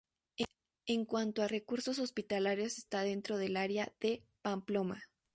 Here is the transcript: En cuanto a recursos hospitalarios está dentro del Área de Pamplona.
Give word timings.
En 0.87 1.05
cuanto 1.05 1.43
a 1.43 1.47
recursos 1.47 1.99
hospitalarios 1.99 2.79
está 2.79 3.03
dentro 3.03 3.37
del 3.37 3.55
Área 3.55 3.93
de 3.99 4.23
Pamplona. 4.41 5.07